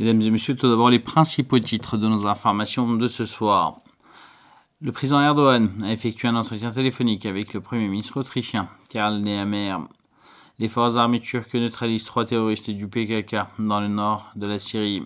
[0.00, 3.82] Mesdames et messieurs, tout d'abord les principaux titres de nos informations de ce soir.
[4.80, 9.76] Le président Erdogan a effectué un entretien téléphonique avec le Premier ministre autrichien Karl Nehammer.
[10.58, 15.02] Les forces armées turques neutralisent trois terroristes du PKK dans le nord de la Syrie.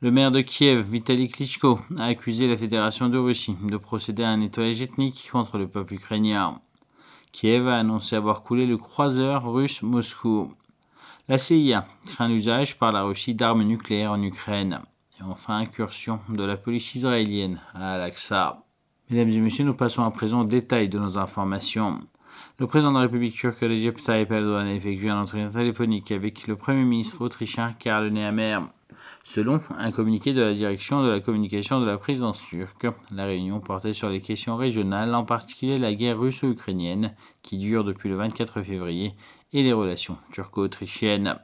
[0.00, 4.30] Le maire de Kiev, Vitaly Klitschko, a accusé la Fédération de Russie de procéder à
[4.30, 6.58] un nettoyage ethnique contre le peuple ukrainien.
[7.32, 10.54] Kiev a annoncé avoir coulé le croiseur russe Moscou.
[11.30, 14.80] La CIA craint l'usage par la Russie d'armes nucléaires en Ukraine.
[15.20, 18.64] Et enfin, incursion de la police israélienne à Al-Aqsa.
[19.10, 22.00] Mesdames et messieurs, nous passons à présent au détail de nos informations.
[22.58, 26.48] Le président de la République turque Recep Tayyip Erdogan a effectué un entretien téléphonique avec
[26.48, 28.58] le Premier ministre autrichien Karl Nehammer.
[29.22, 33.60] Selon un communiqué de la direction de la communication de la présidence turque, la réunion
[33.60, 38.62] portait sur les questions régionales, en particulier la guerre russo-ukrainienne qui dure depuis le 24
[38.62, 39.14] février
[39.52, 41.38] et les relations turco-autrichiennes.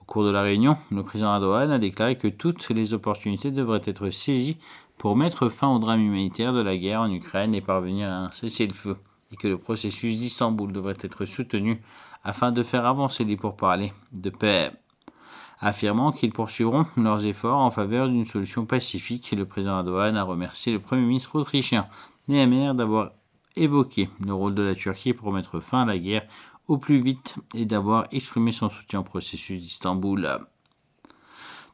[0.00, 3.82] Au cours de la réunion, le président Erdogan a déclaré que toutes les opportunités devraient
[3.84, 4.58] être saisies
[4.98, 8.30] pour mettre fin au drame humanitaire de la guerre en Ukraine et parvenir à un
[8.30, 8.96] cessez-le-feu,
[9.32, 11.82] et que le processus d'Istanbul devrait être soutenu
[12.24, 14.72] afin de faire avancer les pourparlers de paix
[15.60, 19.34] affirmant qu'ils poursuivront leurs efforts en faveur d'une solution pacifique.
[19.36, 21.88] Le président Erdogan a remercié le Premier ministre autrichien
[22.28, 23.12] Nehammer d'avoir
[23.56, 26.26] évoqué le rôle de la Turquie pour mettre fin à la guerre
[26.68, 30.28] au plus vite et d'avoir exprimé son soutien au processus d'Istanbul.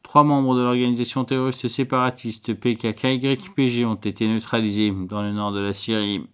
[0.03, 5.73] Trois membres de l'organisation terroriste séparatiste PKK-YPG ont été neutralisés dans le nord de la
[5.73, 6.27] Syrie.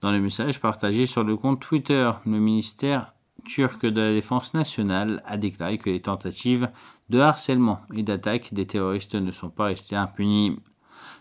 [0.00, 5.22] Dans le message partagé sur le compte Twitter, le ministère turc de la Défense nationale
[5.24, 6.68] a déclaré que les tentatives
[7.08, 10.58] de harcèlement et d'attaque des terroristes ne sont pas restées impunies.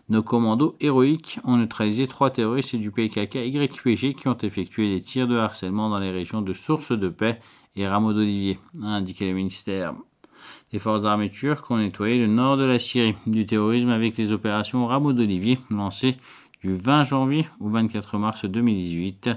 [0.10, 5.28] Nos commandos héroïques ont neutralisé trois terroristes du PKK YPG qui ont effectué des tirs
[5.28, 7.40] de harcèlement dans les régions de Source de Paix
[7.76, 9.94] et Rameau d'Olivier, a indiqué le ministère.
[10.72, 14.32] Les forces armées turques ont nettoyé le nord de la Syrie du terrorisme avec les
[14.32, 16.18] opérations Rameau d'Olivier lancées
[16.62, 19.32] du 20 janvier au 24 mars 2018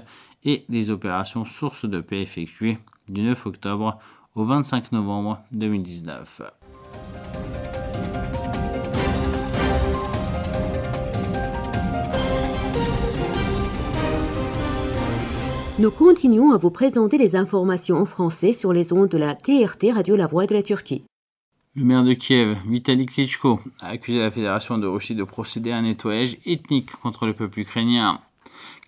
[0.45, 2.77] et les opérations Source de paix effectuées
[3.07, 3.99] du 9 octobre
[4.35, 6.58] au 25 novembre 2019.
[15.79, 19.93] Nous continuons à vous présenter les informations en français sur les ondes de la TRT
[19.93, 21.05] Radio La Voix de la Turquie.
[21.73, 25.77] Le maire de Kiev, Vitaly Klitschko, a accusé la Fédération de Russie de procéder à
[25.77, 28.19] un nettoyage ethnique contre le peuple ukrainien.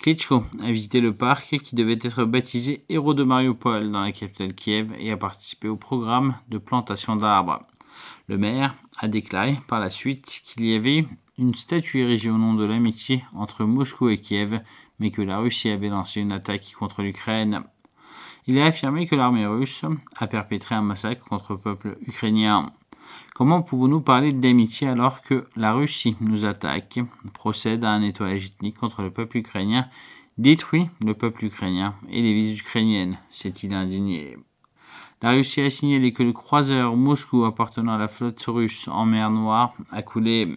[0.01, 4.53] Klitschko a visité le parc qui devait être baptisé Héros de Mariupol dans la capitale
[4.53, 7.61] Kiev et a participé au programme de plantation d'arbres.
[8.27, 11.05] Le maire a déclaré par la suite qu'il y avait
[11.37, 14.59] une statue érigée au nom de l'amitié entre Moscou et Kiev,
[15.01, 17.63] mais que la Russie avait lancé une attaque contre l'Ukraine.
[18.45, 19.83] Il a affirmé que l'armée russe
[20.17, 22.71] a perpétré un massacre contre le peuple ukrainien.
[23.33, 26.99] Comment pouvons-nous parler d'amitié alors que la Russie nous attaque,
[27.33, 29.89] procède à un nettoyage ethnique contre le peuple ukrainien,
[30.37, 34.37] détruit le peuple ukrainien et les vies ukrainiennes s'est-il indigné?
[35.23, 39.31] La Russie a signalé que le croiseur Moscou appartenant à la flotte russe en mer
[39.31, 40.55] Noire a coulé.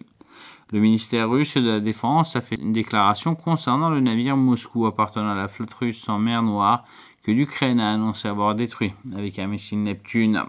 [0.71, 5.29] Le ministère russe de la Défense a fait une déclaration concernant le navire Moscou appartenant
[5.29, 6.85] à la flotte russe en mer Noire
[7.21, 10.43] que l'Ukraine a annoncé avoir détruit avec un missile Neptune.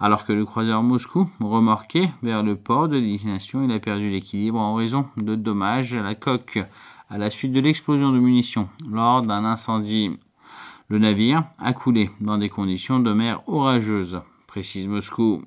[0.00, 4.58] Alors que le croiseur Moscou remorquait vers le port de destination, il a perdu l'équilibre
[4.58, 6.60] en raison de dommages à la coque
[7.10, 10.16] à la suite de l'explosion de munitions lors d'un incendie.
[10.88, 15.42] Le navire a coulé dans des conditions de mer orageuses, précise Moscou.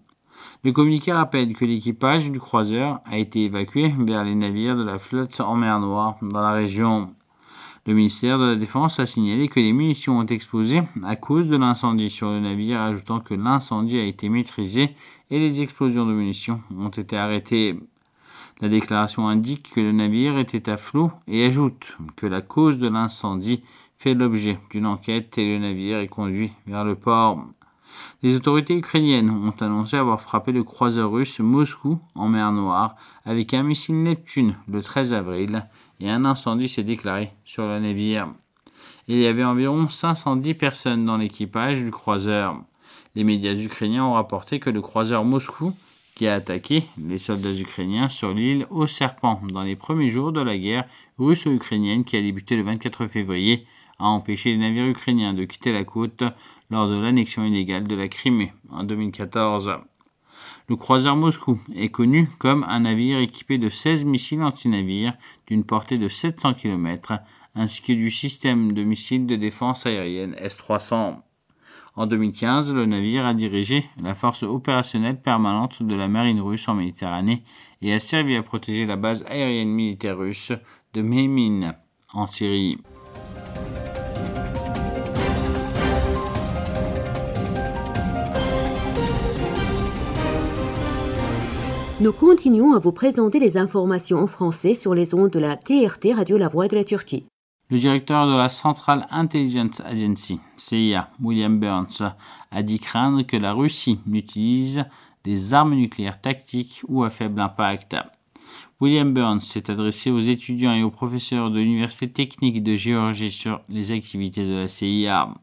[0.63, 5.00] Le communiqué rappelle que l'équipage du croiseur a été évacué vers les navires de la
[5.00, 7.13] flotte en mer Noire dans la région.
[7.85, 11.56] Le ministère de la Défense a signalé que les munitions ont explosé à cause de
[11.56, 14.94] l'incendie sur le navire, ajoutant que l'incendie a été maîtrisé
[15.31, 17.79] et les explosions de munitions ont été arrêtées.
[18.59, 22.90] La déclaration indique que le navire était à flot et ajoute que la cause de
[22.90, 23.64] l'incendie
[23.96, 27.46] fait l'objet d'une enquête et le navire est conduit vers le port.
[28.23, 32.96] Les autorités ukrainiennes ont annoncé avoir frappé le croiseur russe Moscou en mer Noire
[33.26, 35.66] avec un missile Neptune le 13 avril
[35.99, 38.29] et un incendie s'est déclaré sur le navire.
[39.08, 42.59] Il y avait environ 510 personnes dans l'équipage du croiseur.
[43.16, 45.73] Les médias ukrainiens ont rapporté que le croiseur Moscou,
[46.16, 50.41] qui a attaqué les soldats ukrainiens sur l'île au Serpent dans les premiers jours de
[50.41, 50.85] la guerre
[51.20, 53.66] russo-ukrainienne qui a débuté le 24 février,
[53.99, 56.23] a empêché les navires ukrainiens de quitter la côte
[56.70, 59.72] lors de l'annexion illégale de la Crimée en 2014.
[60.70, 65.14] Le croiseur Moscou est connu comme un navire équipé de 16 missiles antinavires
[65.47, 67.14] d'une portée de 700 km,
[67.55, 71.22] ainsi que du système de missiles de défense aérienne S-300.
[71.96, 76.76] En 2015, le navire a dirigé la force opérationnelle permanente de la marine russe en
[76.76, 77.44] Méditerranée
[77.82, 80.52] et a servi à protéger la base aérienne militaire russe
[80.94, 81.73] de Mehmin
[82.14, 82.78] en Syrie.
[91.99, 96.14] Nous continuons à vous présenter les informations en français sur les ondes de la TRT
[96.16, 97.26] Radio La Voix de la Turquie.
[97.72, 102.03] Le directeur de la Central Intelligence Agency, CIA, William Burns,
[102.52, 104.85] a dit craindre que la Russie n'utilise
[105.23, 107.96] des armes nucléaires tactiques ou à faible impact.
[108.79, 113.61] William Burns s'est adressé aux étudiants et aux professeurs de l'Université technique de Géorgie sur
[113.70, 115.34] les activités de la CIA.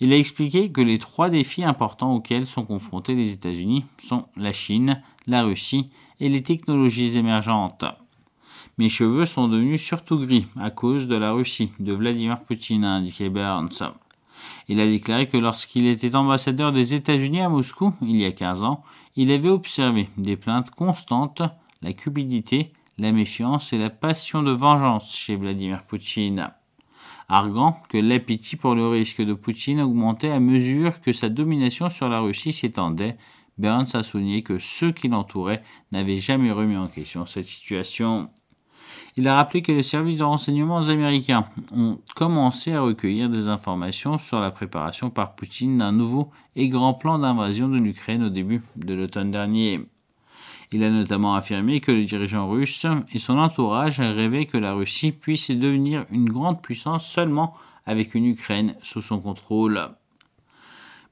[0.00, 4.52] Il a expliqué que les trois défis importants auxquels sont confrontés les États-Unis sont la
[4.52, 7.84] Chine, la Russie et les technologies émergentes.
[8.78, 12.94] Mes cheveux sont devenus surtout gris à cause de la Russie, de Vladimir Poutine, a
[12.94, 13.82] indiqué Burns.
[14.68, 18.62] Il a déclaré que lorsqu'il était ambassadeur des États-Unis à Moscou, il y a 15
[18.62, 18.84] ans,
[19.16, 21.42] il avait observé des plaintes constantes,
[21.82, 26.52] la cupidité, la méfiance et la passion de vengeance chez Vladimir Poutine
[27.28, 32.08] arguant que l'appétit pour le risque de Poutine augmentait à mesure que sa domination sur
[32.08, 33.16] la Russie s'étendait.
[33.58, 38.30] Burns a souligné que ceux qui l'entouraient n'avaient jamais remis en question cette situation.
[39.16, 44.18] Il a rappelé que les services de renseignement américains ont commencé à recueillir des informations
[44.18, 48.62] sur la préparation par Poutine d'un nouveau et grand plan d'invasion de l'Ukraine au début
[48.76, 49.80] de l'automne dernier.
[50.70, 55.12] Il a notamment affirmé que le dirigeant russe et son entourage rêvaient que la Russie
[55.12, 57.54] puisse devenir une grande puissance seulement
[57.86, 59.88] avec une Ukraine sous son contrôle.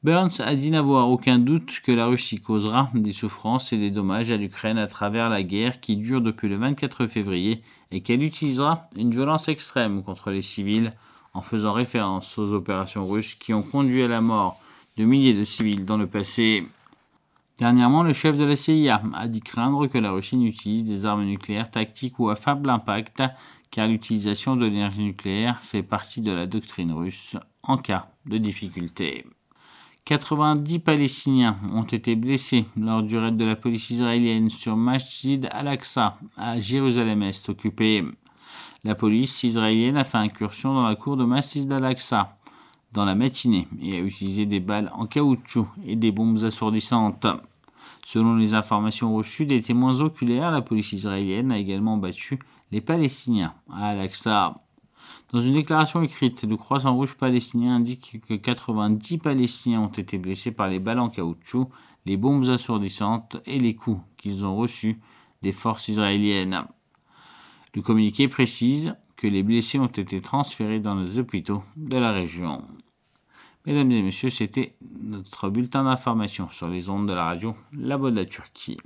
[0.05, 4.31] Burns a dit n'avoir aucun doute que la Russie causera des souffrances et des dommages
[4.31, 8.88] à l'Ukraine à travers la guerre qui dure depuis le 24 février et qu'elle utilisera
[8.94, 10.93] une violence extrême contre les civils
[11.32, 14.61] en faisant référence aux opérations russes qui ont conduit à la mort
[14.97, 16.67] de milliers de civils dans le passé.
[17.58, 21.25] Dernièrement, le chef de la CIA a dit craindre que la Russie n'utilise des armes
[21.25, 23.23] nucléaires tactiques ou à faible impact,
[23.70, 29.25] car l'utilisation de l'énergie nucléaire fait partie de la doctrine russe en cas de difficulté.
[30.05, 36.19] 90 Palestiniens ont été blessés lors du raid de la police israélienne sur Masjid al-Aqsa
[36.37, 38.05] à Jérusalem-Est occupée.
[38.85, 42.37] La police israélienne a fait incursion dans la cour de Masjid al-Aqsa
[42.97, 47.27] dans la matinée et a utilisé des balles en caoutchouc et des bombes assourdissantes.
[48.07, 52.39] Selon les informations reçues des témoins oculaires, la police israélienne a également battu
[52.73, 54.63] les Palestiniens à Al-Aqsa.
[55.33, 60.53] Dans une déclaration écrite, le Croissant Rouge palestinien indique que 90 Palestiniens ont été blessés
[60.53, 61.69] par les balles en caoutchouc,
[62.07, 64.99] les bombes assourdissantes et les coups qu'ils ont reçus
[65.43, 66.65] des forces israéliennes.
[67.75, 72.63] Le communiqué précise que les blessés ont été transférés dans les hôpitaux de la région.
[73.67, 78.13] Mesdames et messieurs, c'était notre bulletin d'information sur les ondes de la radio La Voix
[78.13, 78.77] de la Turquie.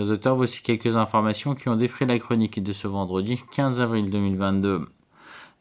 [0.00, 4.08] Chers auteurs, voici quelques informations qui ont défrayé la chronique de ce vendredi 15 avril
[4.08, 4.88] 2022.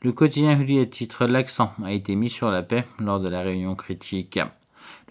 [0.01, 3.75] Le quotidien Hurriyet titre L'accent a été mis sur la paix lors de la réunion
[3.75, 4.39] critique.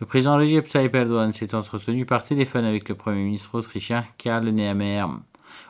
[0.01, 4.07] Le président de l'Égypte, Tayyip Erdogan, s'est entretenu par téléphone avec le premier ministre autrichien
[4.17, 5.05] Karl Nehammer.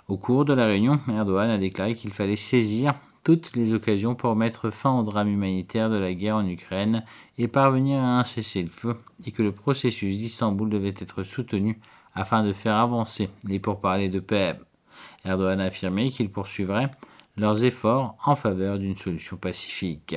[0.06, 4.36] Au cours de la réunion, Erdogan a déclaré qu'il fallait saisir toutes les occasions pour
[4.36, 7.04] mettre fin au drame humanitaire de la guerre en Ukraine
[7.38, 8.94] et parvenir à un cessez-le-feu,
[9.26, 11.80] et que le processus d'Istanbul devait être soutenu
[12.18, 14.58] afin de faire avancer les pourparlers de paix.
[15.24, 16.90] Erdogan a affirmé qu'il poursuivrait
[17.36, 20.16] leurs efforts en faveur d'une solution pacifique.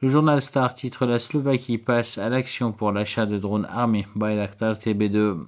[0.00, 4.74] Le journal Star titre La Slovaquie passe à l'action pour l'achat de drones armés Bayraktar
[4.74, 5.46] TB2.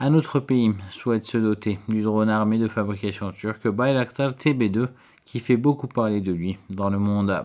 [0.00, 4.88] Un autre pays souhaite se doter du drone armé de fabrication turque Bayraktar TB2
[5.24, 7.44] qui fait beaucoup parler de lui dans le monde.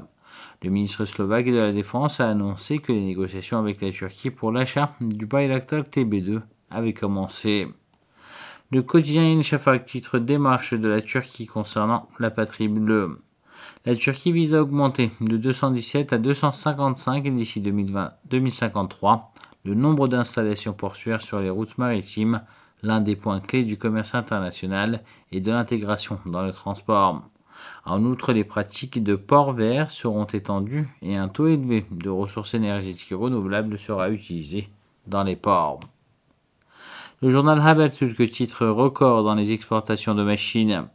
[0.62, 4.52] Le ministre slovaque de la Défense a annoncé que les négociations avec la Turquie pour
[4.52, 7.68] l'achat du Bayraktar TB2 avait commencé.
[8.72, 13.20] Le quotidien Inshafak titre Démarche de la Turquie concernant la patrie bleue.
[13.86, 19.34] La Turquie vise à augmenter de 217 à 255 d'ici 2053
[19.66, 22.42] le nombre d'installations portuaires sur les routes maritimes,
[22.82, 27.24] l'un des points clés du commerce international et de l'intégration dans le transport.
[27.86, 32.54] En outre, les pratiques de port vert seront étendues et un taux élevé de ressources
[32.54, 34.70] énergétiques renouvelables sera utilisé
[35.08, 35.80] dans les ports.
[37.22, 40.88] Le journal Haberturk titre Record dans les exportations de machines.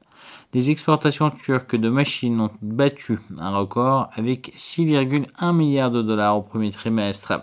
[0.54, 6.40] Les exportations turques de machines ont battu un record avec 6,1 milliards de dollars au
[6.40, 7.34] premier trimestre.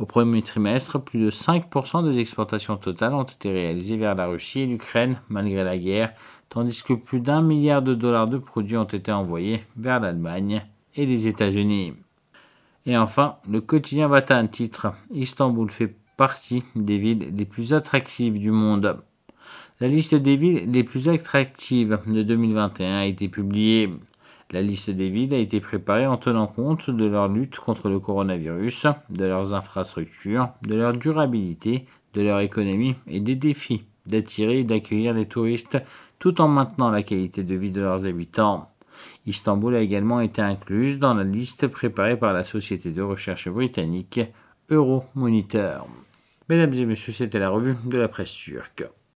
[0.00, 4.62] Au premier trimestre, plus de 5% des exportations totales ont été réalisées vers la Russie
[4.62, 6.12] et l'Ukraine malgré la guerre,
[6.48, 11.06] tandis que plus d'un milliard de dollars de produits ont été envoyés vers l'Allemagne et
[11.06, 11.94] les États-Unis.
[12.86, 18.50] Et enfin, le quotidien Vatan titre Istanbul fait partie des villes les plus attractives du
[18.50, 18.98] monde.
[19.80, 23.88] La liste des villes les plus attractives de 2021 a été publiée.
[24.50, 28.00] La liste des villes a été préparée en tenant compte de leur lutte contre le
[28.00, 34.64] coronavirus, de leurs infrastructures, de leur durabilité, de leur économie et des défis d'attirer et
[34.64, 35.78] d'accueillir les touristes
[36.18, 38.68] tout en maintenant la qualité de vie de leurs habitants.
[39.24, 44.20] Istanbul a également été incluse dans la liste préparée par la société de recherche britannique
[44.68, 45.88] Euromonitor.
[46.50, 48.84] Mesdames et messieurs, c'était la revue de la presse turque.